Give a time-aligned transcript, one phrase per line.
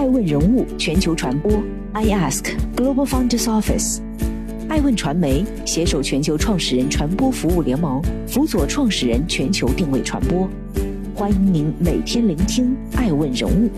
[0.00, 1.52] 爱问人物全球传播
[1.92, 4.00] ，I Ask Global Founders Office，
[4.66, 10.48] 爱问传媒携手全球创始人传播服务联盟，辅佐创始人全球定位传播。
[11.14, 13.68] 欢迎您每天聆听爱问人物。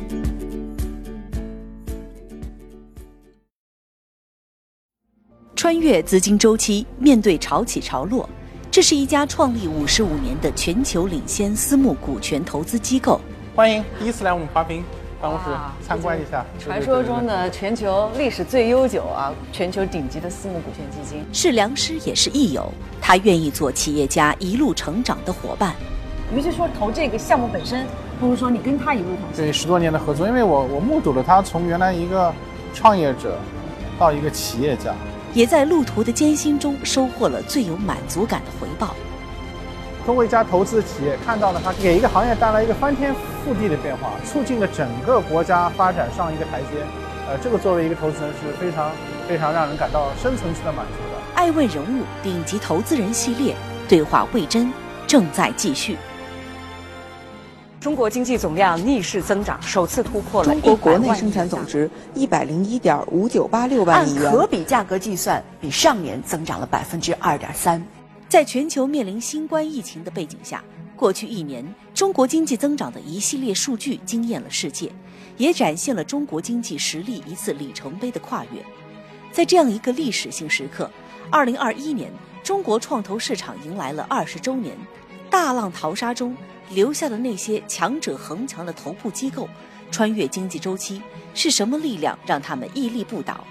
[5.57, 8.30] 穿越资金周期，面对潮起潮落，
[8.70, 13.20] 这是一家创立五十五年的全球领先私募股权投资机构。
[13.57, 14.84] 欢迎第一次来我们华平
[15.23, 15.46] 办公室
[15.86, 16.44] 参观一下。
[16.58, 21.25] 传说中的全球历史最悠久啊，全球顶级的私募股权基金。
[21.32, 22.68] 是良师也是益友，
[23.00, 25.77] 他愿意做企业家一路成长的伙伴。
[26.35, 27.86] 与其说投这个项目本身，
[28.18, 29.36] 不如说你跟他一路同行。
[29.36, 32.34] 对十多年的合作，因为我我目睹了他从原来一个
[32.75, 33.39] 创业者
[34.00, 34.92] 到一个企业家。
[35.34, 38.94] 也在路途的艰辛中收获了最有满足感的回报。
[40.05, 46.84] 通过一家投资的企业，看到了它给一个行业带来一个翻天覆地的变化，促进了整个国家发展上一个台阶。
[47.28, 48.91] 呃，这个作为一个投资人是非常
[49.28, 51.22] 非常让人感到深层次的满足的。
[51.34, 53.55] 爱问人物顶级投资人系列
[53.89, 54.72] 对话魏征
[55.06, 55.97] 正在继续。
[57.81, 67.84] 中国经济总量逆势增长，首次突破了中国国100万亿内生产总值一百零一点五九八六万亿元，可比价格计算，比上年增长了百分之二点三。
[68.33, 70.64] 在全球面临新冠疫情的背景下，
[70.97, 74.91] 过去一年中国经济增长的一系列数据惊艳了世界，
[75.36, 78.64] 也展现了中国经济实力一次里程碑的跨越。
[79.30, 80.91] 在这样一个历史性时刻，
[81.30, 82.10] 二零二一年
[82.42, 84.75] 中国创投市场迎来了二十周年，
[85.28, 86.34] 大浪淘沙中
[86.70, 89.47] 留下的那些强者恒强的头部机构，
[89.91, 91.03] 穿越经济周期，
[91.34, 93.44] 是什么力量让他们屹立不倒？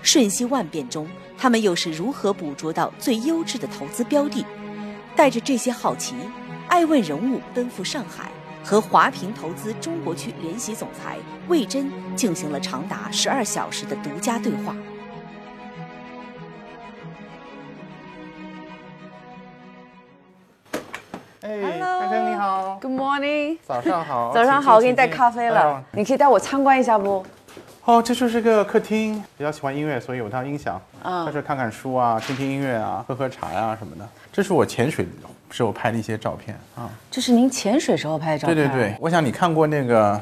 [0.00, 4.44] 瞬息万变中，他们又是如何捕捉到最优质的投资标的？
[5.14, 6.16] 带着这些好奇，
[6.66, 8.30] 爱问人物奔赴上海，
[8.64, 11.16] 和华平投资中国区联席总裁
[11.46, 14.76] 魏征进行了长达十二小时的独家对话。
[21.42, 24.32] 哎，Hello 你好，Good morning，早上好。
[24.34, 25.84] 早上好， 我给你带咖啡了。
[25.92, 27.24] 你可以带我参观一下不？
[27.88, 34.06] 哦，这就是个客厅，比较喜欢音乐，所以有套音响，嗯在这看看书啊，听听音乐啊，喝喝茶呀、什么的。
[34.30, 35.06] 这是我潜水
[35.50, 36.90] 时候拍的一些照片啊。
[37.10, 38.54] 这是您潜水时候拍的照片。
[38.54, 40.12] 对对对，我想你看过那个《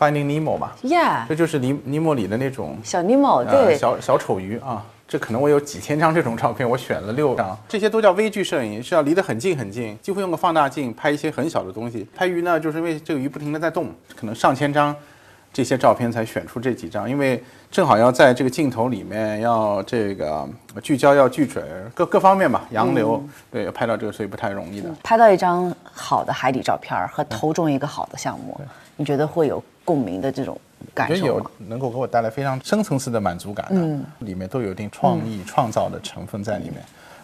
[0.00, 4.82] Finding Nemo》吧？，Yeah，这就是尼尼莫里的那种小尼莫，呃对，小小丑鱼啊。
[5.06, 7.54] 这可能我有几千张这种照片，我选了六张。
[7.68, 12.08] 这些都叫微距摄影，是要离得很近很近，几乎用个放大镜拍一些很小的东西。
[12.16, 14.96] 拍鱼呢，就是因为这个鱼不停地在动，可能上千张
[15.56, 20.46] 这些照片才选出这几张，因为正好要在这个镜头里面要这个
[20.82, 24.90] 聚焦要聚准，各各方面吧，洋流、对要拍到这个，所以不太容易的。
[25.02, 28.60] 拍到一张好的海底照片和投中一个好的项目，
[28.96, 30.60] 你觉得会有共鸣的这种
[30.92, 31.50] 感我觉得有受吗？
[31.68, 34.04] 能够给我带来非常深层次的满足感的，嗯。
[34.18, 36.74] 里面都有一定创意、创造的成分在里面，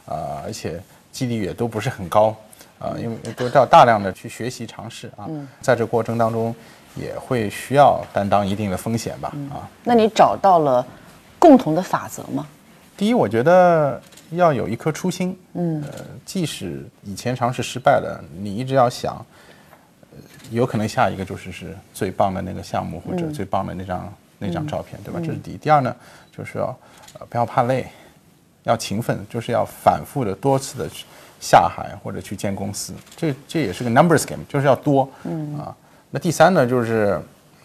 [0.06, 2.34] 呃，而且几率也都不是很高，
[2.78, 5.46] 呃，因为都要大量的去学习尝试啊，嗯。
[5.60, 6.54] 在这过程当中
[6.94, 10.86] 也会需要担当一定的风险吧，啊，那你找到了
[11.38, 12.46] 共同的法则吗？
[12.96, 14.00] 第一，我觉得
[14.32, 19.14] 要有一颗初心，嗯，呃，即使以前尝试失败了，你一直要想，
[20.12, 20.18] 呃，
[20.50, 25.18] 有可能下一个就是是最棒的那个项目或者最棒的那张、那张照片，对吧？
[25.24, 25.56] 这是第一。
[25.56, 25.96] 第二呢，
[26.36, 26.66] 就是要
[27.18, 27.86] 呃不要怕累，
[28.64, 31.06] 要勤奋，就是要反复的多次的去
[31.40, 35.74] 下海或者去见公司，这这也是个 numbers game，就是要多，嗯啊。
[36.14, 37.18] 那第三呢，就是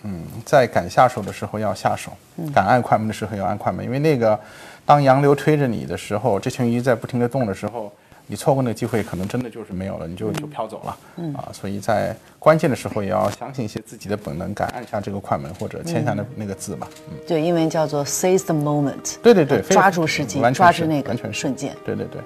[0.04, 2.12] 嗯，在敢下手的时候要下手，
[2.54, 4.40] 敢按快门的时候要按快门，因为那个
[4.86, 7.92] 当洋流推着你的时候，这群鱼在不停地动的时候，
[8.26, 10.98] 你错过那个机会，可能真的就是没有了，你就就飘走了，
[11.36, 21.76] 啊，所以在关键的时候也要相信一些自己的本能，敢按下这个快门或者签下那那个字吧，嗯，对，英文叫做 seize the moment，对对对，抓住时机，完全是抓住那个完全瞬间。
[21.84, 22.22] 对对对，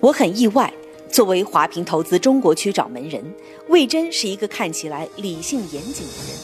[0.00, 0.72] 我很意外，
[1.14, 3.22] 作为华平投资中国区掌门人，
[3.68, 6.36] 魏征是一个看起来理性严谨的人。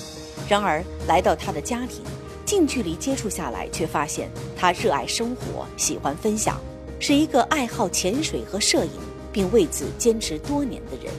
[0.48, 2.04] 然而来到他的家庭，
[2.44, 6.60] 近距离接触下来，却发现他热爱生活，喜欢分享，
[7.00, 8.92] 是一个爱好潜水和摄影，
[9.32, 11.12] 并为此坚持多年的人。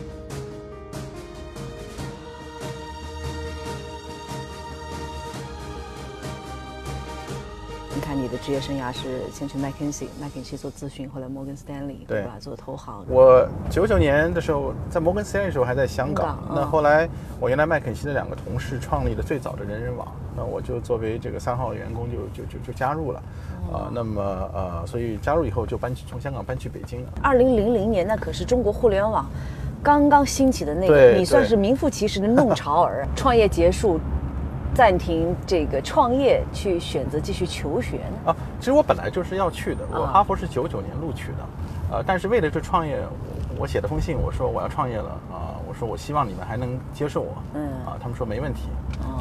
[8.12, 12.36] 看你的职业生涯是先去麦肯锡，麦肯锡做咨询，后来摩根斯丹利，对吧？
[12.42, 13.06] 做投行。
[13.08, 17.08] 我九九年的时候在摩根斯丹利的时候还在香港，那后来
[17.40, 20.06] 我原来麦肯锡的两个同事创立了最早的人人网，
[20.36, 23.24] 那我就作为这个三号员工就就就就加入了，
[23.72, 24.22] 啊、那么
[24.54, 27.08] 呃，所以加入以后就搬去从香港搬去北京了。
[27.24, 29.26] 二零零零年那可是中国互联网
[29.82, 33.08] 刚刚兴起的那个，你算是名副其实的弄潮儿。
[33.16, 34.02] 创业结束，
[34.82, 38.32] 暂停这个创业，去选择继续求学呢？
[38.32, 42.98] 啊，其实我本来就是要去的，我啊哈佛是九九年录取的，呃，但是为了这创业，
[43.56, 48.70] 我我写了封信，我说我要创业了啊、我说我希望你们还能接受我，嗯啊，他们说没问题，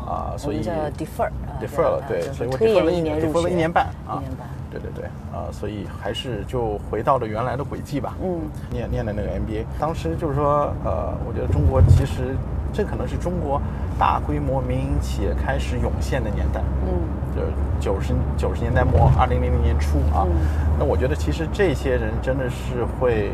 [0.08, 4.48] 啊，所以叫 defer，啊 defer 了，对，所以我推 defer 了一年入 defer 了一年半啊，一年半。
[4.70, 8.16] 对对对，啊，所以还是就回到了原来的轨迹吧。
[8.22, 8.40] 嗯，
[8.70, 12.34] 念念的那个 MBA，当时就是说，呃，我觉得中国其实
[12.72, 13.60] 这可能是中国
[13.98, 16.60] 大规模民营企业开始涌现的年代。
[16.86, 16.92] 嗯，
[17.34, 20.26] 就是九十九十年代末，二零零零年初啊。
[20.26, 20.36] 嗯
[20.78, 23.32] 那我觉得其实这些人真的是会。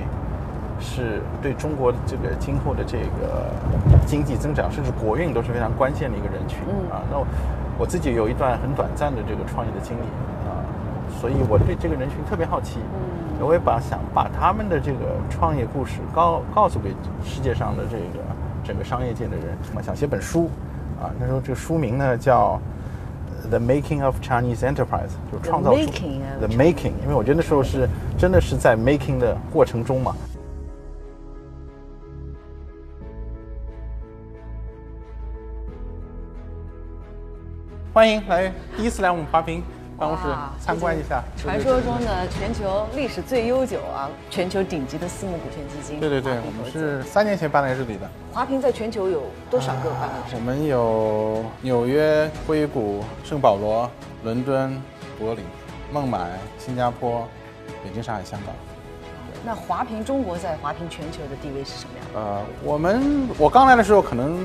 [0.78, 3.48] 是对中国的这个今后的这个
[4.04, 7.00] 经济增长，甚至国运都是非常关键的一个人群、嗯啊。
[7.10, 7.26] 那我
[7.78, 10.02] 我自己有一段很短暂的这个创业的经历
[10.44, 10.60] 啊，
[11.18, 12.78] 所以我对这个人群特别好奇。
[12.92, 16.90] 嗯，我也把想把他们的这个创业故事告告诉给
[17.24, 18.20] 世界上的这个
[18.66, 20.50] 整个商业界的人，我想写本书
[21.00, 21.14] 啊。
[21.20, 22.60] 那时候这个书名呢叫
[23.48, 25.86] 《The Making of Chinese Enterprise》，就是创造出
[26.40, 30.16] The Making，因为我觉得那时候是真的是在 making 的过程中嘛。
[37.94, 39.62] 欢迎来第一次来我们华平
[39.98, 40.24] 办公室
[40.60, 41.22] 参观一下。
[41.36, 45.98] 传说中的全球历史最悠久啊，全球顶级的私募股权基金。
[45.98, 48.08] 对对对，我们是三年前搬来这里的。
[48.32, 50.40] 华平在全球有多少个办公室我？
[50.40, 53.90] 们有纽约、硅谷、圣保罗、
[54.22, 54.80] 伦敦、
[55.18, 55.42] 柏林、
[55.92, 56.28] 孟买、
[56.58, 57.26] 新加坡、
[57.82, 58.54] 北京、上海、香港。
[59.44, 62.20] 那华平中国在华平全球的地位是什么样的？
[62.20, 64.36] 呃，我们我刚来的时候，可能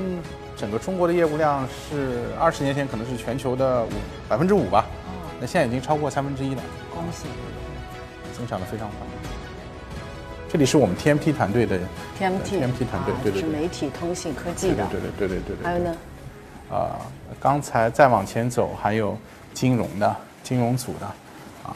[0.56, 3.88] 整个中国的业务量是二十年前可能是全球的五
[4.28, 5.01] 百分之五吧，哦，
[5.42, 6.62] 那现在已经超过三分之一了，
[6.94, 7.26] 恭喜！
[8.32, 8.98] 增长的非常快。
[10.48, 11.80] 这里是我们 TMT 团队的
[12.16, 15.64] TMT 团队，对对，是媒体通信科技的，对对对对对对。
[15.64, 15.96] 还有呢？
[16.70, 16.94] 啊，
[17.40, 19.18] 刚才再往前走，还有
[19.52, 21.06] 金融的，金融组的
[21.64, 21.74] 啊，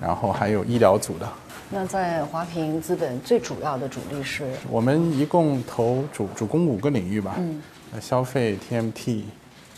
[0.00, 1.28] 然后还有医疗组的。
[1.70, 4.48] 那在华平资本最主要的主力是？
[4.70, 7.60] 我们一共投主主攻五个领域吧，嗯，
[8.00, 9.24] 消费、TMT、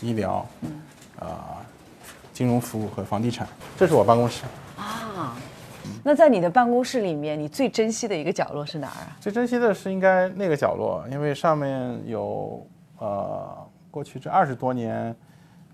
[0.01, 0.79] 医疗，嗯，
[1.19, 1.57] 啊。
[2.33, 3.47] 金融服务和房地产。
[3.77, 4.43] 这是我办公室，
[4.77, 5.35] 啊。
[6.03, 9.17] 那在你的办公室里面，你最珍惜的一个角落是哪儿啊？
[9.19, 12.65] 最珍惜的是应该那个角落，因为上面有
[12.99, 15.15] 呃过去这二十多年，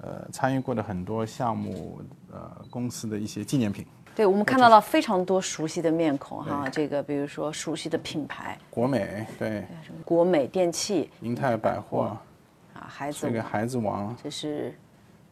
[0.01, 2.01] 呃参与过的很多项目，
[2.31, 3.86] 呃公司的一些纪念品。
[4.15, 9.65] 对，我们看到了非常多熟悉的面孔哈，这个比如说熟悉的品牌，国美对，
[10.04, 12.18] 国美电器银泰百货，
[12.74, 14.74] 啊，孩子这个孩子王，这是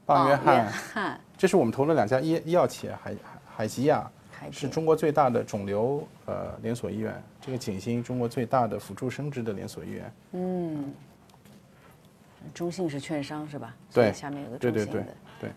[0.05, 3.17] 棒约翰，翰，这是我们投了两家医医药企业，海海
[3.57, 4.09] 海吉亚。
[4.51, 10.13] 是中国最大的肿瘤呃连锁医院，这个景星中国最大的辅助生殖的连锁医院。
[10.33, 10.93] 嗯，
[12.53, 13.75] 中信是券商是吧？
[13.91, 14.13] 对。
[14.13, 15.49] 下面有个对对对中信的对，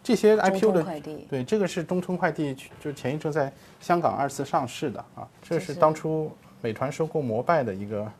[0.00, 8.12] 这些 IPO 的快递，对，这个是中通快递，就前一阵在香港二次上市的啊，这是当初美团收购摩拜的一个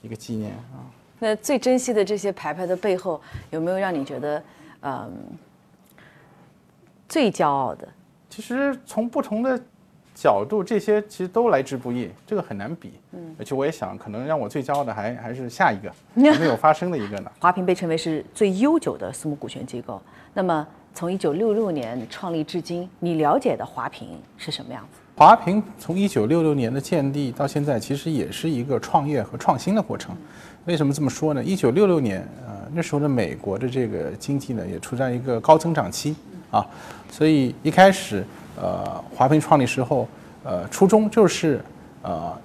[0.00, 0.88] 一个纪念啊。
[1.18, 3.20] 那最珍惜的这些牌牌的背后，
[3.50, 4.42] 有没有让你觉得
[4.82, 5.10] 嗯
[7.08, 7.88] 最骄傲的？
[8.28, 9.60] 其实从不同的
[10.14, 12.92] 角度，这些其实都来之不易，这个很难比。
[13.12, 15.90] 嗯，而且我也想，可能让我最骄傲的还还是下一个
[16.32, 17.32] 还没有发生的一个呢。
[17.40, 20.00] 华平被称为是最悠久的私募股权机构。
[20.32, 25.00] 那么从一九六六年创立至今，你了解的华平是什么样子？
[25.16, 30.16] 华平从一九六六年的建立到现在，其实也是一个创业和创新的过程。
[30.66, 31.42] 为什么这么说呢？
[31.42, 36.14] 一九六六年，呃，那时候的美国的这个经济呢，也处在一个高增长期
[36.50, 36.66] 啊，
[37.10, 38.24] 所以一开始，
[38.56, 40.08] 呃，华平创立时候，
[40.44, 41.60] 呃，初衷就是
[42.02, 42.36] 呃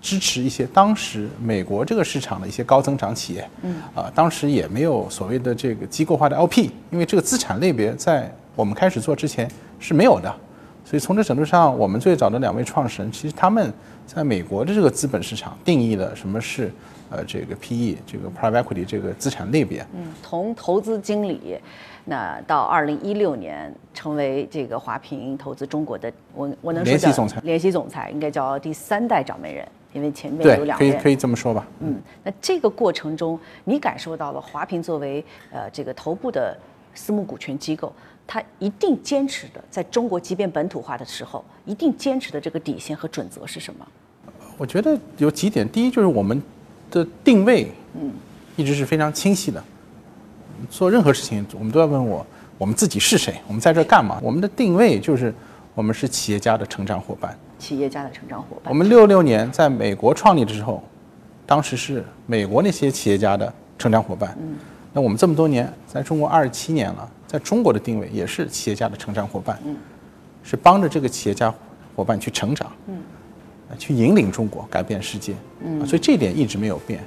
[0.00, 3.48] 支持一些当时美国这个市场的一些高增长企业。
[3.62, 3.76] 嗯。
[3.94, 10.34] 啊，当时也没有所谓的这个机构化的 LP，因为这个资产类别在我们开始做之前是没有的。
[10.88, 13.70] 所以从这程度上，我们最早的两位创始人，其实他们
[14.06, 16.72] 在美国的这个资本市场定义了什么是
[17.10, 19.86] 呃这个 PE 这个 private equity 这个资产类别。
[19.92, 21.58] 嗯，从投资经理，
[22.06, 30.90] 那到二零一六年成为这个华平投资中国的，我我能说联系总裁联系总裁应该叫第三代掌门人，因为前面有对，两任。
[30.90, 31.66] 可以可以这么说吧。
[31.80, 36.56] 嗯，那这个过程中，你感受到了华平作为呃这个头部的
[36.94, 37.92] 私募股权机构，
[38.30, 43.86] 它一定坚持的，在中国即便本土化的时候，一定坚持的这个底线和准则是什么？
[44.58, 46.42] 我觉得有几点，第一就是我们
[46.90, 48.12] 的定位，嗯，
[48.54, 49.64] 一直是非常清晰的。
[50.68, 52.26] 做任何事情，我们都要问我，
[52.58, 53.40] 我们自己是谁？
[53.46, 54.20] 我们在这干嘛？
[54.22, 55.32] 我们的定位就是，
[55.74, 57.34] 我们是企业家的成长伙伴。
[57.58, 58.70] 企业家的成长伙伴。
[58.70, 60.82] 我们六六年在美国创立的时候，
[61.46, 64.36] 当时是美国那些企业家的成长伙伴。
[64.38, 64.56] 嗯
[64.92, 69.60] 那我们这么多年在中国二十七年了，在中国的定位也是企业家的成长伙伴，
[70.42, 71.54] 是帮着这个企业家
[71.94, 72.72] 伙伴去成长，
[73.78, 75.86] 去引领中国改变世界，嗯。
[75.86, 77.04] 所以这一点一直没有变。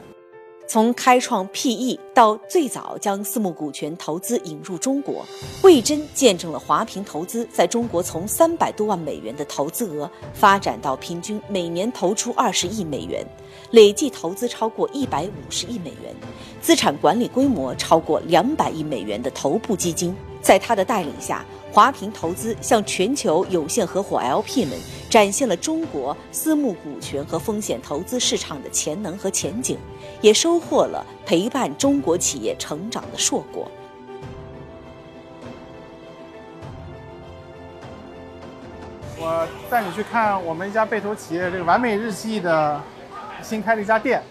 [0.68, 5.26] 从开创 PE 到最早将私募股权投资引入中国，
[5.64, 13.26] 魏征见证了华平投资在中国从三百多万美元的投资额发展到平均每年投出二十亿美元，
[13.72, 16.14] 累计投资超过一百五十亿美元，
[16.62, 20.16] 资产管理规模超过两百亿美元的头部基金。
[20.42, 24.78] 在他的带领下，华平投资向全球有限合伙 LP 们
[25.10, 29.78] 展现了中国私募股权和风险投资市场的潜能和前景，
[30.20, 33.70] 也收获了陪伴中国企业成长的硕果。
[39.18, 42.82] 我带你去看我们一家被投企业这个完美日记的
[43.42, 44.22] 新开了一家店。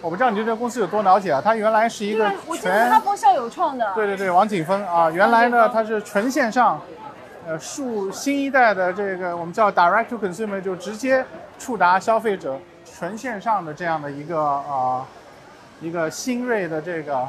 [0.00, 1.40] 我不知道你对这个公司有多了解啊？
[1.40, 6.80] 它原来是一个我记得全哈佛校友创的，对对对，王景峰啊，原来呢它是纯线上，
[7.46, 11.24] 呃，数新一代的这个我们叫 direct to consumer，就直接
[11.56, 15.06] 触达消费者，纯线上的这样的一个啊、
[15.80, 17.24] 一个新锐的这个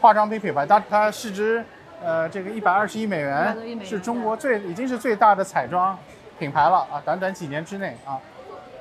[0.00, 1.62] 化妆品品牌，它它市值
[2.02, 5.94] 呃这个一百二十亿美元100亿美，元是中国最已经是最大的彩妆
[6.38, 8.16] 品牌了啊，短短几年之内啊，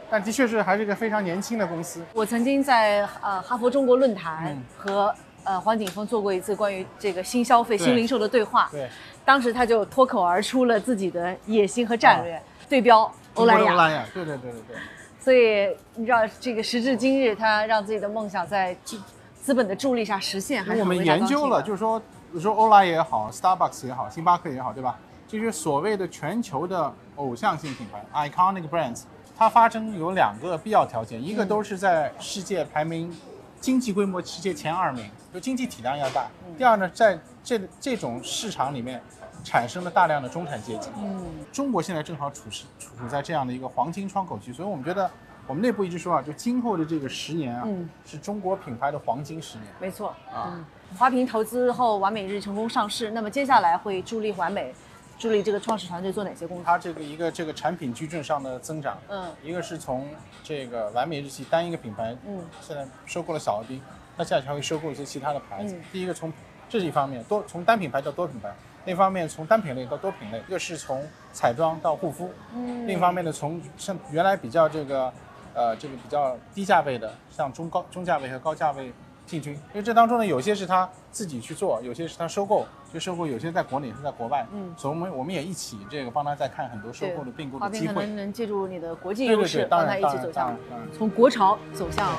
[0.10, 2.02] 但的确是还是一个非常年轻的公司。
[2.14, 8.70] 我曾经在呃哈佛中国论坛嗯和呃黄景峰做过一次关于这个新消费、新零售的对话。
[8.72, 8.90] 对，
[9.26, 13.72] 当时他就脱口而出了自己的野心和战略，对标欧莱雅。
[13.74, 14.78] 欧莱雅，对对对对对。
[15.20, 18.98] 所以你知道，这个时至今日，他让自己的梦想在资
[19.42, 24.98] 资本的助力下实现，还是我们研究了，就是说，比如说欧莱也好，Starbucks 也好，星巴克也好，对吧？
[25.28, 29.02] 这些所谓的全球的偶像性品牌 （iconic brands），
[29.38, 33.16] 它发生有两个必要条件，一个都是在世界排名
[33.62, 36.24] 经济规模世界前二名，就经济体量要大；
[36.58, 39.00] 第二呢，在这这种市场里面
[39.44, 40.90] 产生了大量的中产阶级。
[40.98, 45.10] 嗯，中国现在正好处是处在这样的一个黄金窗口期，所以我们觉得，
[45.46, 49.68] 我们内部一直说啊，就今后的这个十年啊，嗯是中国品牌的黄金十年。
[49.80, 50.10] 没错。
[50.34, 50.66] 啊嗯，
[50.98, 54.74] 华平投资后，完美日成功上市，那么接下来会助力完美，
[55.18, 56.66] 助力这个创始团队做哪些工作？
[56.66, 60.08] 它这个一个这个产品矩阵上的增长，嗯一个是从
[60.44, 63.82] 这个完美日记单一个品牌，嗯，现在收购了小鹅冰，
[64.16, 65.76] 那接下去还会收购一些其他的牌子。
[65.76, 66.32] 嗯第一个从
[66.70, 68.50] 这是一方面，多从单品牌到多品牌；
[68.86, 72.30] 另一方面从单品类到多品类，一个是从彩妆到护肤。
[72.54, 75.12] 嗯另一方面呢，从像原来比较这个
[75.56, 78.92] 呃这个比较低价位的，像中高中价位和高价位
[79.28, 79.54] 进军。
[79.54, 84.48] 因为这当中呢，有些是他自己去做，有些是他收购，就收购有些在国内，有些在国外。
[84.52, 87.94] 嗯所以我们我们也一起这个帮他在看很多收购的并购的机会。
[87.94, 90.58] 可能能借助你的国际优势，帮他一起走向
[90.98, 92.10] 从国潮走向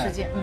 [0.00, 0.30] 世界。
[0.34, 0.42] 嗯。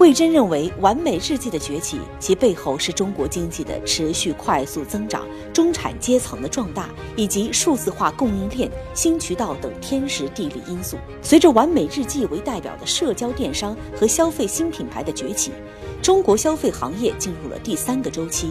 [0.00, 10.96] 魏征认为，完美日记的崛起，其背后是中国经济的持续快速增长、中产阶层的壮大以及数字化供应链、新渠道等天时地利因素。
[11.22, 15.52] 随着完美日记为代表的社交电商和消费新品牌的崛起，
[16.02, 18.50] 中国消费行业进入了第三个周期。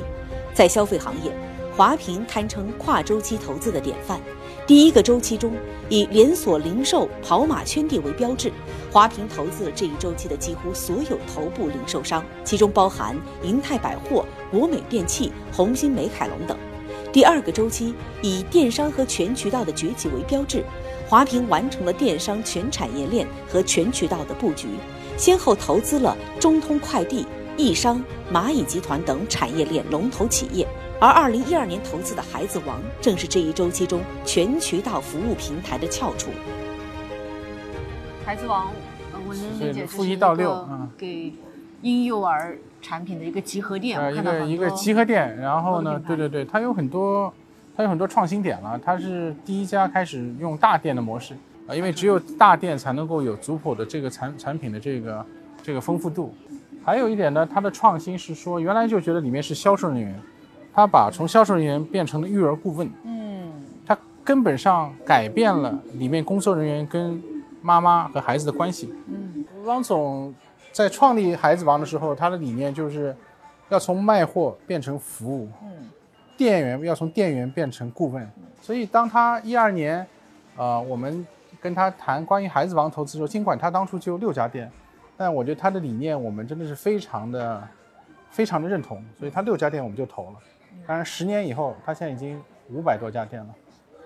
[0.53, 1.31] 在消费行业，
[1.75, 4.19] 华平堪称跨周期投资的典范。
[4.65, 5.51] 第一个周期中，
[5.89, 8.49] 以连锁零售跑马圈地为标志，
[8.89, 16.57] 华平投资了这一周期的几乎所有头部零售商，其中包含银泰百货、国美电器、红星美凯龙等。
[17.11, 20.63] 第二个周期以电商和全渠道的崛起为标志，
[21.09, 24.69] 华平完成了电商全产业链和全渠道的布局，
[25.17, 27.27] 先后投资了中通快递、
[27.57, 28.01] 易商、
[28.31, 30.65] 蚂蚁集团等产业链龙头企业。
[31.03, 36.29] 而二零一二年投资的孩子王，正是这一周期中全渠道服务平台的翘楚。
[38.25, 38.67] 孩子王，
[39.11, 41.33] 呃，我能理解是负一到六嗯给
[41.81, 47.33] 婴幼儿产品的一个集合店，呃，一个一个集合店，然后呢，对对对，它有很多，
[47.75, 48.79] 它有很多创新点了。
[48.81, 51.33] 它是第一家开始用大店的模式
[51.67, 55.25] 啊，因为只有大店才能够有族谱的这个产产品的这个
[55.61, 56.33] 这个丰富度。
[56.81, 60.17] 还有一点呢，它的创新是说，原来就觉得里面是销售人员，
[60.73, 63.51] 他把从销售人员变成了育儿顾问，嗯
[63.85, 67.21] 他根本上改变了里面工作人员跟
[67.61, 68.93] 妈妈和孩子的关系。
[69.07, 70.33] 嗯汪总
[70.71, 73.15] 在创立孩子王的时候，他的理念就是
[73.69, 75.89] 要从卖货变成服务，嗯
[76.35, 78.27] 店员要从店员变成顾问。
[78.61, 80.05] 所以当他一二年，
[80.57, 81.25] 呃，我们
[81.61, 84.71] 跟他谈关于孩子王投资的时候，尽管他当初只有六家店，
[85.15, 87.61] 但我觉得他的理念我们真的是非常的、
[88.31, 90.33] 非常的认同，所以他六家店我们就投了。
[90.85, 93.55] 当然，十年以后，他现在已经五百多家店了。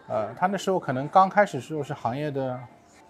[0.08, 2.60] 呃，他那时候可能刚开始时候是行业的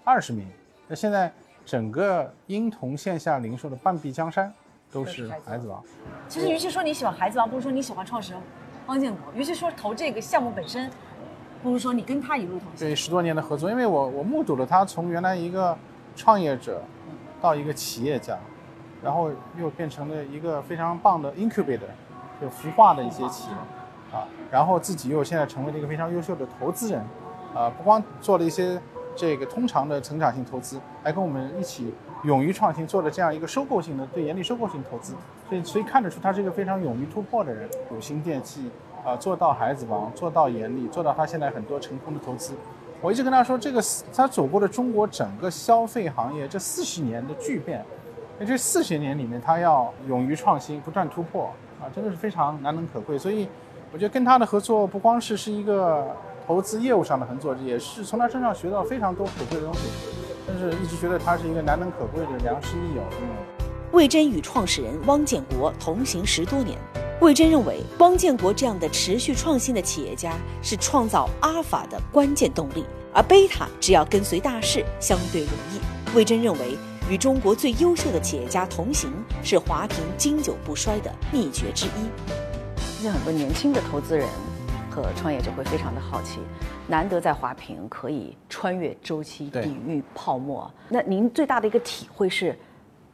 [0.03, 0.47] 二十名，
[0.87, 1.31] 那现在
[1.65, 4.51] 整个婴童线下零售的半壁江山，
[4.91, 5.83] 都是孩子王。
[6.27, 8.41] 其实，与其说你喜欢孩子王，不如说你喜欢创始人
[8.87, 9.21] 汪建国。
[9.33, 10.89] 与其说投这个项目本身，
[11.61, 12.79] 不如说你跟他一路同行。
[12.79, 15.77] 对，十多年的合作，因为我我目睹了他从原来一个
[16.15, 16.81] 创业者
[17.41, 18.39] 到一个企业家，
[19.03, 21.89] 然后又变成了一个非常棒的 incubator，
[22.39, 23.55] 就孵化的一些企业
[24.17, 27.01] 啊，然后自己又现在成为了一个非常优秀的投资人，
[27.53, 28.79] 啊，不光做了一些
[29.15, 35.13] 这个通常的成长性投资，还跟我们一起勇于创新，做了这样一个收购性的对严厉收购性投资，
[35.49, 37.69] 所以所以看得出他是一个非常勇于突破的人。
[37.91, 38.69] 有心电器
[39.05, 42.53] 啊，做到孩子王，做到严厉，做到他现在很多成功的投资。
[43.01, 43.81] 我一直跟他说，这个
[44.13, 47.85] 他走过了中国整个消费行业这四十年的巨变，
[48.39, 51.51] 那这四十年里面，他要勇于创新，不断突破
[51.81, 53.17] 啊，真的是非常难能可贵。
[53.17, 53.47] 所以，
[53.91, 56.15] 我觉得跟他的合作不光是是一个
[56.45, 59.81] 投资业务上的合作，也是从他身上学到非常多可贵的东西。
[60.45, 63.01] 但是一直觉得他是一个难能可贵的良师益友。
[63.21, 63.27] 嗯。
[63.91, 66.77] 魏征与创始人汪建国同行十多年。
[67.19, 76.15] 魏征认为，汪建国这样的持续创新的企业家是创造阿尔法的关键动力，而贝塔只要跟随大势，相对容易。
[76.15, 76.77] 魏征认为，
[77.09, 82.09] 与中国最优秀的企业家同行是华平经久不衰的秘诀之一。
[82.75, 84.27] 其实很多年轻的投资人
[84.89, 86.39] 和创业者会非常的好奇，
[86.85, 90.69] 难得在华平可以穿越周期，抵御泡沫。
[90.89, 92.53] 那您最大的一个体会是，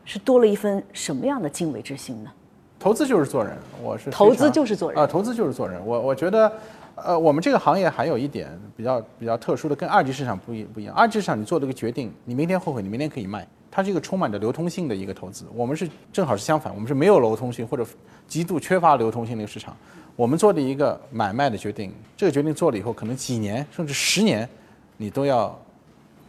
[0.06, 2.32] 是多了一份什么样的敬畏之心呢？
[2.80, 5.80] 投资就是做人，我是投资就是做人啊，投资就是做人。
[5.86, 6.52] 我我觉得，
[6.96, 10.96] 呃，我们这个行业还有一点比较比较特殊的，跟二级市场不一不一样。
[10.96, 15.46] 二级市场你做了个决定，你明天后悔，你明天可以卖，它是一个充满着流通性的一个投资。
[15.56, 17.84] 我们是正好是相反，我们是没有流通性或者
[18.28, 19.76] 极度缺乏流通性的一个市场。
[20.16, 24.48] 我们做的一个买卖的决定，这个决定做了以后，可能几年甚至十年，
[24.98, 25.60] 你都要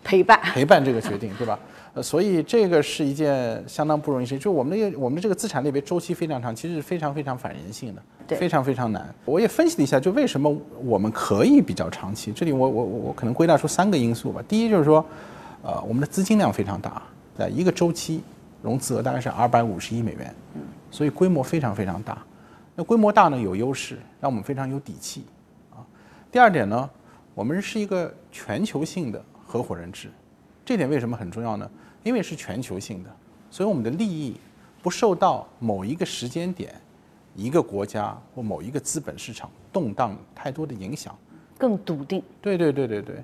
[0.02, 1.58] 陪伴陪伴这个决定，对吧？
[1.92, 4.38] 呃，所以这个是一件相当不容易事情。
[4.38, 9.14] 就我们那个我们的这个资产类别周期非常长，其实是非常非常反人性的，对，非常非常难。
[9.26, 10.50] 我也分析了一下，就为什么
[10.82, 12.32] 我们可以比较长期。
[12.32, 14.42] 这里我我我可能归纳出三个因素吧。
[14.48, 15.04] 第一就是说，
[15.62, 17.02] 呃，我们的资金量非常大，
[17.36, 18.22] 在一个周期
[18.62, 22.22] 融资额大概是二百五十亿美元，嗯，所以规模非常非常大。
[22.74, 25.24] 那规模大呢有优势，让我们非常有底气
[25.70, 25.78] 啊。
[26.32, 26.88] 第二点呢，
[27.34, 30.08] 我们是一个全球性的合伙人制，
[30.64, 31.70] 这点为什么很重要呢？
[32.02, 33.10] 因为是全球性的，
[33.50, 34.36] 所以我们的利益
[34.82, 36.74] 不受到某一个时间点、
[37.34, 41.16] 一个国家或某一个资本市场动荡太多的影响，
[41.56, 42.22] 更笃定。
[42.40, 43.16] 对对对对对。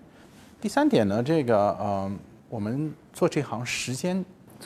[0.60, 2.12] 第三点呢，这个呃，
[2.50, 4.22] 我们做这行时间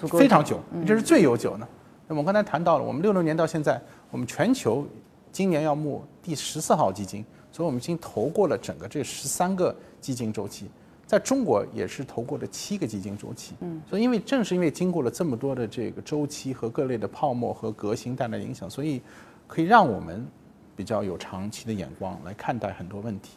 [0.08, 1.68] 非常久，这是最悠久的。
[2.08, 4.84] 那么我刚才谈到了，我们六六年到现在，我们全球
[5.30, 10.66] 今年要募第十四号基金，所以我们已经投过了整个这十三个基金周期。
[11.06, 19.02] 在中国也是投过了七个基金周期，嗯，所以因为正是因为经过了这么多的这个周期和各类的泡沫和革新带来影响，所以
[19.46, 20.26] 可以让我们
[20.74, 23.36] 比较有长期的眼光来看待很多问题。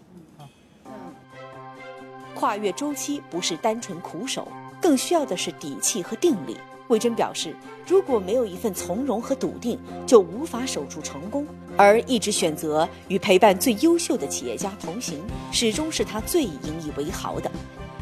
[2.38, 4.48] 跨越周期不是单纯苦守，
[4.80, 6.56] 更需要的是底气和定力。
[6.88, 7.56] 魏征表示，
[7.88, 11.48] 如果没有一份从容和笃定，就无法守住成功。
[11.76, 15.20] 而一直选择与陪伴最优秀的企业家同行，
[15.52, 17.50] 始终是他最引以为豪的。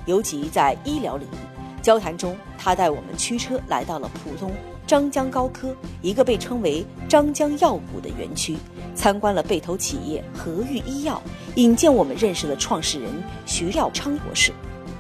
[0.06, 4.52] 尤其在医疗领域，交谈中，他带我们驱车来到了浦东
[4.88, 8.56] 张江高科，一个被称为“张江药谷”的园区，
[8.94, 11.22] 参观了被投企业和裕医药，
[11.56, 13.12] 引荐我们认识了创始人
[13.46, 14.52] 徐耀昌博士。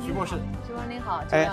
[0.03, 0.35] 徐博士。
[0.87, 1.49] 您好，哎？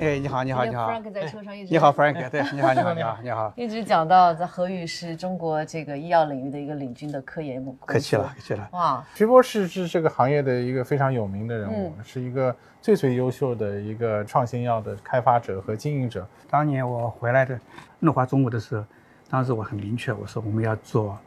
[0.00, 0.90] 哎，你好，你好，你好。
[0.90, 1.70] Frank 在车上一直。
[1.70, 3.52] 你好，Frank， 对，你好，你好，你好，你好。
[3.56, 7.76] 一直讲到在何宇是中国这个医药领域的一个领军的科研母。
[7.84, 8.68] 客气了，客气了。
[8.72, 16.28] 哇，徐博士是这个行业的一个非常有名的人物，是一个最最优秀的一个创新药的开发者和经营者。
[16.50, 17.58] 当年我回来的
[17.98, 18.84] 诺华中国的时候，
[19.30, 21.18] 当时我很明确，我说我们要做，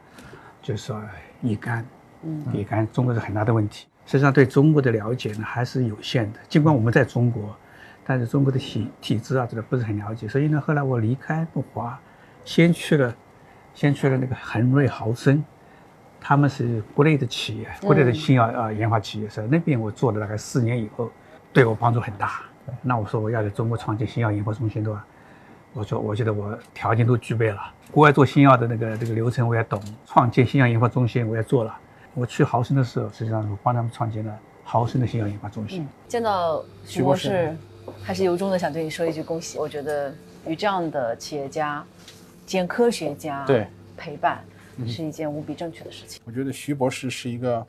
[0.62, 1.02] 就是说
[1.42, 1.84] 乙肝，
[2.22, 3.88] 嗯，乙肝中国是很大的问题。
[4.06, 7.52] 实际上对中国的了解呢还是有限的，尽管我们在中国，
[8.04, 11.98] 但是中国的体体制啊这个不是很了解，所以呢后来我离开诺华，
[12.44, 13.12] 先去了，
[13.74, 15.44] 先去了那个恒瑞豪生，
[16.20, 21.10] 他们是国内的企业，国内的新药啊研发企业，在那边我做了大概四年以后，
[21.52, 22.42] 对我帮助很大。
[22.82, 25.04] 那我说我要在中国创建新药研发中心，对吧？
[25.72, 27.60] 我说我觉得我条件都具备了，
[27.92, 31.74] 国外做新药的那个这个流程我也懂，创建新药研发中心我也做了。
[32.14, 35.86] 我去豪生的时候，实际上我帮他们创建了豪生的新药研发中心。
[36.08, 37.56] 见到徐博士，
[38.02, 39.58] 还是由衷的想对你说一句恭喜。
[39.58, 40.12] 我觉得
[40.46, 41.84] 与这样的企业家
[42.44, 44.42] 兼科学家对陪伴，
[44.86, 46.20] 是一件无比正确的事情。
[46.24, 47.64] 我觉得徐博士是一个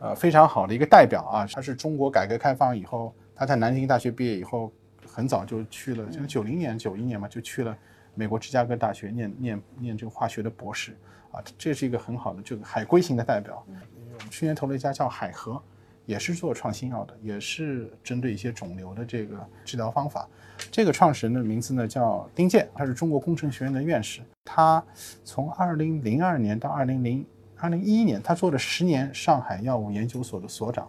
[0.00, 1.46] 呃非常好的一个代表啊。
[1.46, 4.72] 他是中国改革开放以后，他在南京大学毕业以后，
[5.06, 7.76] 很早就去了，就九零年、九一年嘛，就去了。
[8.12, 10.96] 美国芝加哥大学念念念这个化学的博士
[11.30, 13.64] 啊，这是一个很好的这个海归型的代表。
[13.68, 15.62] 我们去年投了一家叫海河，
[16.06, 20.28] 也是做创新药的，也是针对一些肿瘤的这个治疗方法。
[20.72, 24.20] 这个创始人的名字呢叫丁健，他是中国工程学院的院士。
[24.44, 24.84] 他
[25.24, 27.24] 从二零零二年到二零零
[27.60, 30.88] 二零一一年，他做了十年上海药物研究所的所长。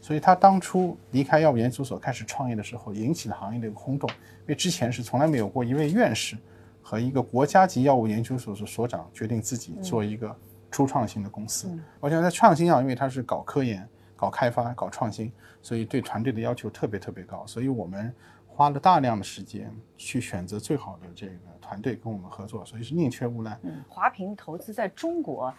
[0.00, 6.36] 所以他当初离开药物研究所开始创业的时候，引起了行业的一个轰动，因为之前是从来没有过一位院士
[6.80, 10.34] 和一个国家级药物研究所的所长决定自己做一个
[10.70, 11.68] 初创型的公司。
[11.98, 17.44] 我想在创新药，因为他是搞科研、搞开发、搞创新，所以对团队的要求特别特别高。
[17.44, 18.14] 所以我们
[18.46, 23.58] 花了大量的时间去选择最好的这个团队跟我们合作，所以是宁缺毋滥。
[23.64, 25.52] 嗯，华平投资在中国。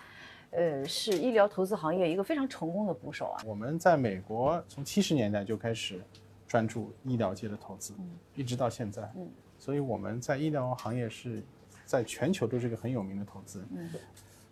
[0.51, 3.43] 呃，是医疗投资行业一个非常成功的捕手啊。
[3.45, 6.01] 我们在美国从七十年代就开始
[6.47, 7.93] 专注医疗界的投资，
[8.35, 9.11] 一直到现在。
[9.15, 11.43] 嗯，所以我们在医疗行业是
[11.85, 13.65] 在全球都是一个很有名的投资。
[13.71, 13.89] 嗯。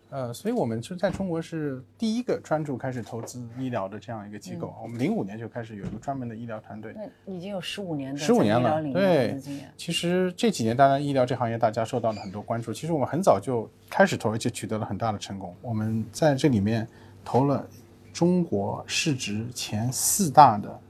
[0.08, 4.72] 呃，所以我们是在中国是第一个专注开始投资医疗的这样一个机构。
[4.80, 6.94] 我们零五年就开始有一个专门的医疗团队。
[6.94, 9.36] 那已经有十五年的十五年了，对。
[9.76, 12.72] 其实这几年，当然医疗这行业大家受到了很多关注。
[12.72, 15.52] 其实我们很早就开始投，而且取得了很大的成功。
[15.60, 16.86] 我们在这里面
[17.24, 17.68] 投了
[18.12, 20.80] 中国市值前四大的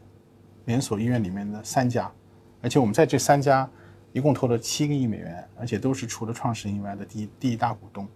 [0.67, 2.13] 连锁医院里面的三家，
[2.61, 3.69] 而且我们在这三家
[4.13, 8.07] 一共投了七个亿美元，而且都是除了创始人以外的第一第一大股东。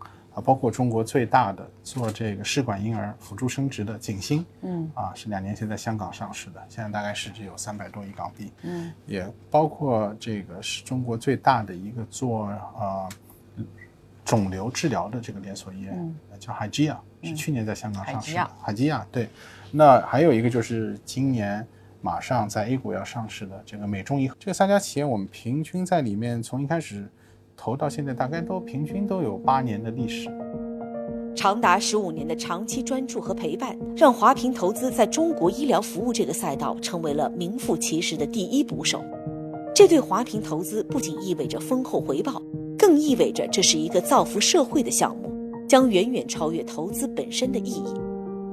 [0.40, 12.46] 啊，包括中国最大的做这个试管婴儿辅助生殖的景星，嗯，啊是两年前在香港上市的，现在大概市值有三百多亿港币，嗯，也包括这个是中国最大的一个做
[12.78, 13.08] 呃
[14.24, 18.50] 肿瘤治疗的这个连锁医院，叫海基亚，是去年在香港上市的。
[18.62, 19.28] 海基亚，对。
[19.70, 21.66] 那还有一个就是今年
[22.00, 27.08] 马上在 A 股要上市的这个美中医，这三家企业我们平均在里面从一开始。
[27.62, 30.30] 投到现在大概都平均都有八年的历史，
[31.36, 39.04] 长达十五年的长期专注和陪伴，让华平投资在中国医疗服务这个赛道成为了名副其实的第一捕手。
[39.74, 42.40] 这对华平投资不仅意味着丰厚回报，
[42.78, 45.30] 更意味着这是一个造福社会的项目，
[45.68, 47.92] 将远远超越投资本身的意义。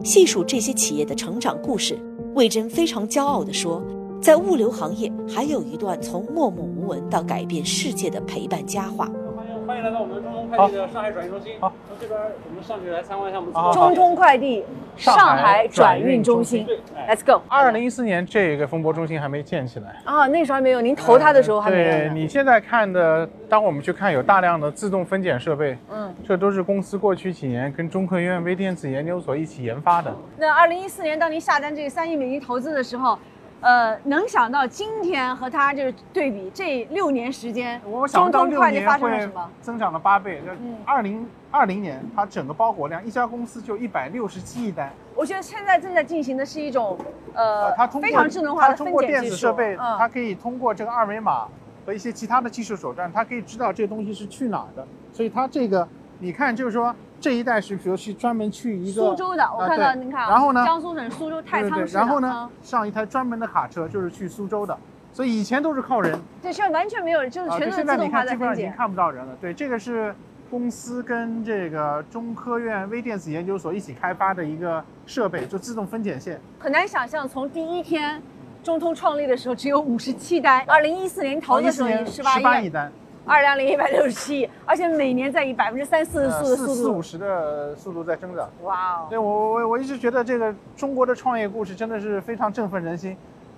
[0.03, 1.97] 细数这些企业的成长故事，
[2.35, 3.81] 魏征非常骄傲地说。
[4.21, 9.05] 在物流行业，还有一段从默默无闻到改变世界的陪伴佳话。
[9.35, 11.53] 欢迎欢迎来到我们中通快递的上海转运中心。
[11.59, 14.65] 好，从这边我们上去来参观一下我们中通快递
[14.97, 16.67] 上海转运中心。
[17.07, 17.41] Let's go。
[17.47, 20.81] 二零一四年这个风波中心还没建起来啊，那时候还没有。
[20.81, 21.83] 您投它的时候还没有。
[21.83, 30.13] 对你现在看的，当我们去看有大量的自动分拣设备，嗯，这都是公司过去几年跟中科院微电子研究所一起研发的。
[30.37, 33.17] 那二零一四年当您下单这个三亿美金投资的时候。
[33.59, 39.49] 呃，能想到今天和它就是对比这六年时间，中通快递发生了什么？
[39.61, 40.41] 增长了八倍。
[40.45, 40.51] 就
[40.85, 44.93] 二零二零年，它整个包裹量，一家公司就一百六十七亿单。
[45.15, 46.97] 我觉得现在正在进行的是一种
[47.33, 51.47] 呃，它非常智能化的分拣电子设备，它可以通过这个二维码
[51.85, 54.85] 和一些其他的技术手段，它可以知道这个东西是去哪儿的。
[55.11, 55.87] 所以它这个，
[56.19, 56.95] 你看，就是说。
[57.19, 64.77] 这一代是，比如去专门去一个苏州的，我看到您看，然后呢，江苏省苏州太仓市然后呢，上一台专门的卡车就是去苏州的，
[65.11, 66.19] 所以以前都是靠人。
[66.41, 69.35] 对，现在完全没有，就是全都是自动化的基本上已经看不到人了。
[69.41, 70.13] 对，这个是
[70.49, 76.39] 公司跟这个中科院微电子研究所一起开发的一个设备，就自动分拣线。
[76.59, 78.21] 很难想象，从第一天
[78.63, 82.91] 中通创立的时候只有五十七单，二零一四年投的时候十八亿单。
[83.27, 88.49] 二两零一百六十七亿，而且每年在以百分之三四四的速度，四五十的速度在增长。
[88.63, 89.07] 哇哦！
[89.09, 93.15] 对我我我一直觉得这个中国的创业故事真的是非常振奋人心。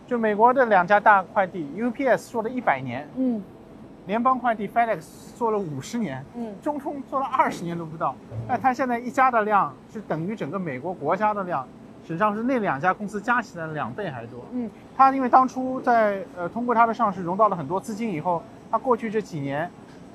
[0.07, 3.43] 就美国的两家大快递，UPS 做了一百年，嗯，
[4.07, 5.01] 联邦快递 FedEx
[5.37, 8.15] 做了五十年，嗯，中通做了二十年都不到。
[8.47, 11.63] 那它现在一家的量是等于整个美国国家的量，
[12.07, 14.43] 实际上是那两家公司加起来两倍还多。
[14.51, 18.41] 嗯，它因为当初在呃通过它的上市融到了很多资金以后。
[18.71, 19.69] 它过去这几年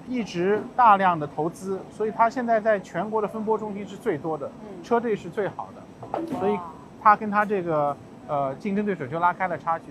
[0.08, 4.50] 一直大量的投资，所以它现在在全国的分拨中心是最多的，
[4.82, 6.58] 车队是最好的，所以
[7.02, 7.96] 它跟它这个
[8.28, 9.86] 呃竞争对手就拉开了差距。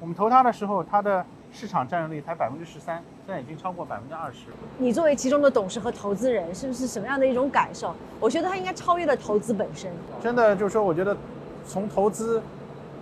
[0.00, 4.46] 我们投它的时候，它的市场占有率才百分之十三，现在已经超过百分之二十。
[4.78, 7.94] 你作为其中的董事和投资人，是不是什么样的一种感受？
[8.18, 9.92] 我觉得它应该超越了投资本身。
[10.20, 11.16] 真的就是说，我觉得
[11.64, 12.42] 从投资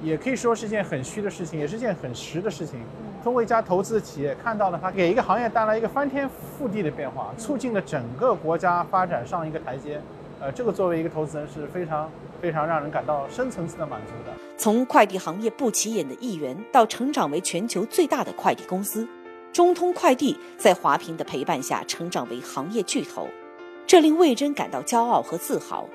[0.02, 2.80] 也可以说是件很虚的事情，也是件很实的事情。
[3.22, 10.00] 通过一家投资企业看到了它给一个行业带来一个翻天覆地的变化，促进了整个国家发展上一个台阶。
[10.40, 14.35] 呃，这个作为一个投资人是非常非常让人感到深层次的满足的。
[14.56, 19.06] 从快递行业不起眼的一员到成长为全球最大的快递公司，
[19.52, 23.28] 中通快递在华平的陪伴下成长为行业巨头，
[23.87, 25.87] 这令魏征感到骄傲和自豪。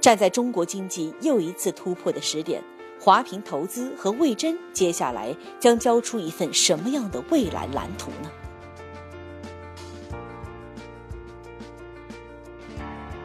[0.00, 2.60] 站在中国经济又一次突破的时点，
[3.04, 8.30] 华平投资和魏征接下来将交出一份什么样的未来蓝图呢？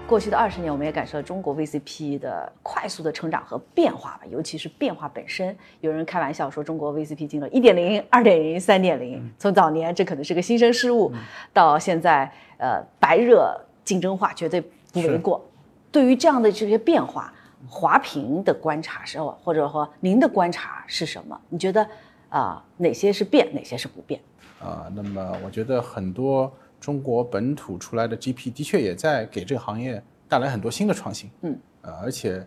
[0.05, 5.55] 过去的二十年，我们也感受到中国 VCP 的快速的成长和变化吧，尤其是变化本身。
[5.79, 11.09] 有人开玩笑说，中国 VCP 进了一点零、二点零、三点零，从早年这可能是个新生事物，
[11.53, 14.59] 到现在呃白热竞争化，绝对
[14.91, 15.41] 不为过。
[15.89, 17.33] 对于这样的这些变化，
[17.67, 21.39] 华平的观察是，或者说您的观察是什么？
[21.49, 21.87] 你觉得
[22.29, 24.19] 啊哪些是变，哪些是不变？
[24.59, 26.51] 啊，那么我觉得很多。
[26.79, 32.41] 中国本土出来的 GP 的确也在给这个行业带来很多新的创新，嗯，呃，而且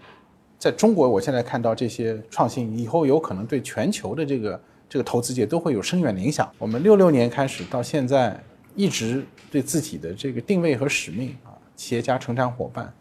[0.58, 6.50] 在中国，我现在看到这些创新以后，有可能对全球的这个这个投资界都会有深远的影响。
[6.56, 8.42] 我们六六年开始到现在，
[8.74, 12.94] 一直对自己的这个定位和使命啊，企业家成长伙伴，啊，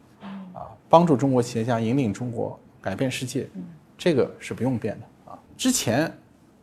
[0.92, 3.48] 帮助中国企业家引领中国改变世界，
[3.98, 5.40] 这个是不用变的啊。
[5.58, 6.12] 之前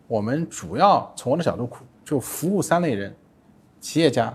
[0.07, 1.69] 我们主要从我的角度
[2.05, 3.13] 就服务三类人，
[3.81, 4.33] 企业家。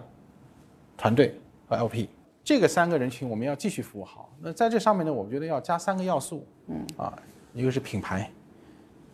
[0.95, 2.07] 团队和 LP
[2.43, 4.29] 这个三个人群，我们要继续服务好。
[4.39, 7.11] 那在这上面呢，我觉得要加三个要素，嗯啊，
[7.51, 8.31] 一个是品牌，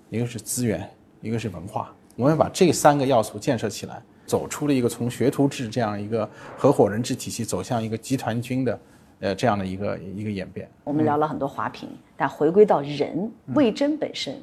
[0.10, 0.88] 一个是资源，
[1.22, 1.92] 一个是文化。
[2.16, 8.78] 我们把这三个要素建设起来，走出了一个从学徒制这样一个合伙人制体系，走向一个集团军的，
[9.20, 10.70] 呃，这样的一个一个演变。
[10.84, 14.36] 我们聊了很多华平，但回归到人魏征本身，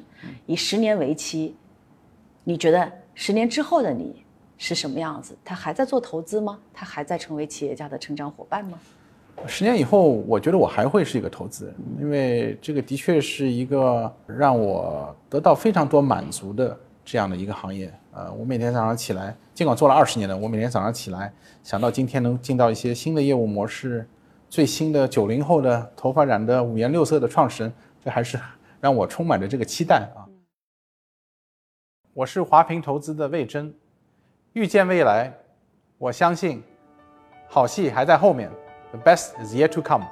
[0.45, 1.55] 以十年为期，
[2.43, 4.23] 你觉得十年之后的你？
[4.59, 5.37] 是什么样子？
[5.45, 6.57] 他还在做投资吗？
[6.73, 8.79] 他还在成为企业家的成长伙伴吗？
[9.45, 17.93] 十年以后，我觉得我还会是一个投资人，因为这个的确是一个让我得到非常多满足的这样的一个行业。
[18.11, 24.07] 呃，我每天早上起来，尽管做了二十年了，我每天早上起来想到今天能进到一些新的业务模式，
[24.49, 28.39] 最新的九零后的头发染的五颜六色的创始人，这还是
[28.79, 30.23] 让我充满着这个期待啊。
[32.13, 33.73] 我是华平投资的魏征。
[34.53, 35.31] 预见未来，
[35.97, 36.63] 我相信
[37.47, 38.49] 好戏还在后面。
[38.91, 40.07] The best is yet to come。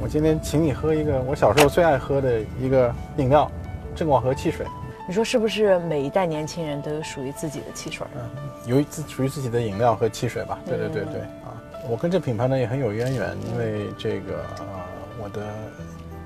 [0.00, 3.50] 我今天请你喝一个我小时候最爱喝的一个饮料——
[3.96, 4.64] 正广和汽水。
[5.06, 5.78] 你说是不是？
[5.80, 8.06] 每一代年轻人都有属于自己的汽水？
[8.14, 8.22] 嗯，
[8.66, 10.58] 有自属于自己的饮料和汽水吧？
[10.66, 11.60] 对对对对啊！
[11.88, 14.86] 我跟这品牌呢也很有渊源，因为这个啊，
[15.22, 15.42] 我的。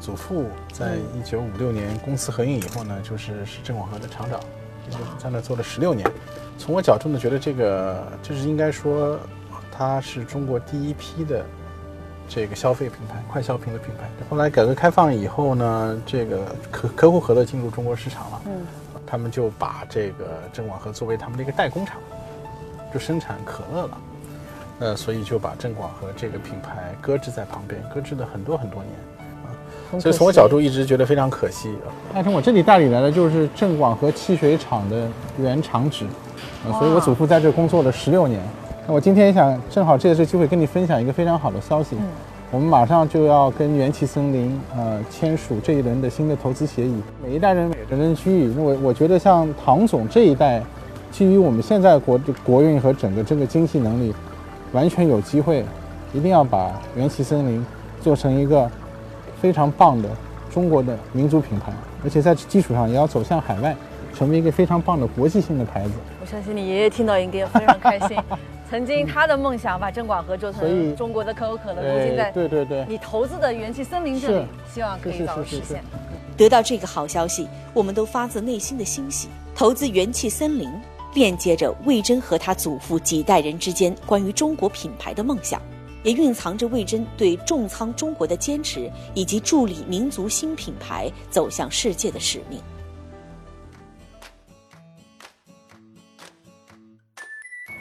[0.01, 4.39] 祖父在一九五六年公司合营以后呢，就是是郑广和的厂长，
[4.89, 6.09] 就是在那做了十六年。
[6.57, 9.19] 从我角度呢，觉得这个就是应该说，
[9.73, 11.45] 他是中国第一批的
[12.29, 14.07] 这个消费品牌，快消品的品牌。
[14.29, 18.53] 后来改革开放以后呢，这个可可口可乐进入中国市场了，嗯，
[19.07, 21.97] 他们就把这个郑广和作为他们的一个代工厂，
[22.93, 23.99] 就生产可乐了，
[24.81, 28.93] 呃，所以就把郑广和这个品牌搁置在旁边，搁置了很多很多年
[29.45, 29.99] 啊。
[29.99, 31.75] 所以从我角度一直觉得非常可惜。
[32.13, 36.07] 那从我这里代理来的就是郑广和汽水厂的原厂址，
[36.79, 38.43] 所以我祖父在这工作了十六年。
[38.89, 41.95] 那我今天想正好借这机会跟你分享一个非常好的消息，
[42.51, 46.95] 我们马上就要跟元气森林呃签署这一轮的新的投资协议。
[47.23, 50.63] 每一代人每个人区域，那我我觉得像唐总这一代，
[51.11, 54.15] 基于我们现在国国运和整个这个经济能力，
[54.73, 55.67] 完全有机会，
[56.15, 57.63] 一定要把元气森林
[58.01, 58.69] 做成一个。
[59.41, 60.09] 非常棒的
[60.53, 61.73] 中国的民族品牌，
[62.03, 63.77] 而且在基础上也要走向海外，
[64.13, 65.93] 成为一个非常棒的国际性的牌子。
[66.21, 68.17] 我相信你爷爷听到应该非常开心。
[68.71, 75.83] 曾经他的梦想把郑广和做成中国的可口可乐，如今在对对对，你投资的元气森林这里，希望可以早日实现。
[76.37, 79.29] 得到这个好消息，我们都发自内心的欣喜。
[79.55, 80.71] 投资元气森林，
[81.15, 85.61] 链接着魏征和他祖父几代人之间关于中国品牌的梦想。
[86.05, 92.61] 也蕴藏着魏征对重仓中国的坚持，以及助力民族新品牌走向世界的使命。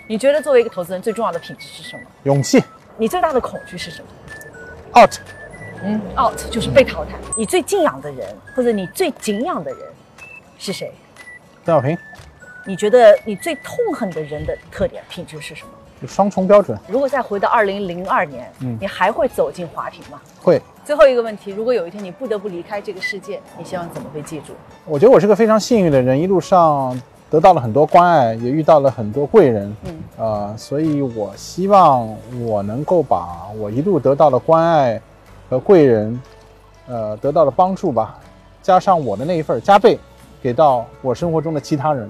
[0.07, 2.03] 你觉得作为一个投资人，最重要的品质是什么？
[2.23, 2.63] 勇气。
[2.97, 4.07] 你最大的恐惧是什么
[5.01, 5.15] ？out。
[5.83, 7.11] 嗯，out 就是被淘汰。
[7.35, 9.79] 你最敬仰的人，或者你最敬仰的人
[10.57, 10.91] 是谁？
[11.65, 11.97] 邓小平。
[12.65, 16.07] 你觉得你最痛恨的人的特点品质是什么？
[16.07, 16.77] 双重标准。
[16.87, 20.21] 如果再回到二零零二年，嗯，你还会走进华庭吗？
[20.41, 20.61] 会。
[20.85, 24.53] 最后一个问题，如果有一天你不得不离开这个世界，你希望怎么被记住？
[24.85, 35.01] 我觉得我是个非常幸运的人，一路上得到了很多关爱，也遇到了很多贵人，嗯，呃，所以我希望我能够把我一路得到的关爱
[35.49, 36.21] 和贵人，
[36.87, 38.17] 呃，得到的帮助吧，
[38.61, 39.99] 加上我的那一份加倍，
[40.41, 42.09] 给到我生活中的其他人。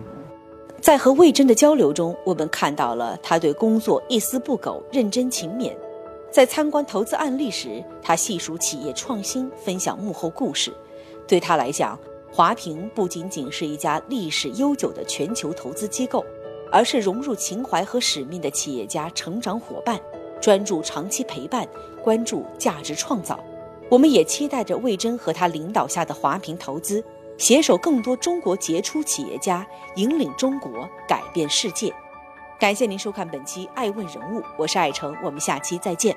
[0.80, 5.74] 在和魏征的交流中，我们看到了他对工作一丝不苟、认真勤勉。
[6.30, 10.72] 在参观投资案例时，他细数企业创新，分享幕后故事。
[11.28, 11.98] 对他来讲，
[12.38, 16.24] 华平不仅仅是一家历史悠久的全球投资机构，
[16.72, 20.00] 而是融入情怀和使命的企业家成长伙伴，
[20.40, 21.68] 专注长期陪伴，
[22.04, 23.44] 关注价值创造。
[23.90, 27.04] 我们也期待着魏征和他领导下的华平投资。
[27.40, 31.92] 携手更多中国杰出企业家，引领中国改变世界。
[32.60, 36.16] 感谢您收看本期《爱问人物》，我是爱成，我们下期再见。